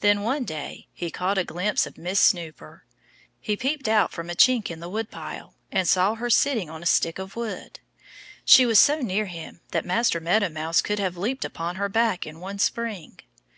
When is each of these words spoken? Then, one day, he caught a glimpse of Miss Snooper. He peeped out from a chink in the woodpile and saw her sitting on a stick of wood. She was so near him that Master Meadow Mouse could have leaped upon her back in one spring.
Then, 0.00 0.22
one 0.22 0.44
day, 0.44 0.88
he 0.94 1.10
caught 1.10 1.36
a 1.36 1.44
glimpse 1.44 1.84
of 1.86 1.98
Miss 1.98 2.18
Snooper. 2.18 2.86
He 3.42 3.58
peeped 3.58 3.88
out 3.88 4.10
from 4.10 4.30
a 4.30 4.34
chink 4.34 4.70
in 4.70 4.80
the 4.80 4.88
woodpile 4.88 5.54
and 5.70 5.86
saw 5.86 6.14
her 6.14 6.30
sitting 6.30 6.70
on 6.70 6.82
a 6.82 6.86
stick 6.86 7.18
of 7.18 7.36
wood. 7.36 7.78
She 8.46 8.64
was 8.64 8.78
so 8.78 9.00
near 9.02 9.26
him 9.26 9.60
that 9.72 9.84
Master 9.84 10.18
Meadow 10.18 10.48
Mouse 10.48 10.80
could 10.80 10.98
have 10.98 11.18
leaped 11.18 11.44
upon 11.44 11.76
her 11.76 11.90
back 11.90 12.26
in 12.26 12.40
one 12.40 12.58
spring. 12.58 13.20